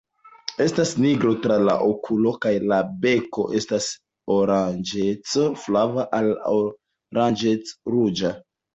Estas 0.63 0.93
nigro 1.03 1.33
tra 1.43 1.57
la 1.69 1.75
okulo 1.89 2.31
kaj 2.47 2.55
la 2.73 2.81
beko 3.05 3.47
estas 3.61 3.91
oranĝec-flava 4.39 6.11
al 6.23 6.35
oranĝec-ruĝa. 6.59 8.39